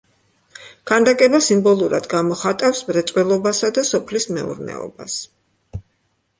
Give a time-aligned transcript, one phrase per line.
[0.91, 5.23] ქანდაკება სიმბოლურად გამოხატავს მრეწველობასა და სოფლის მეურნეობას.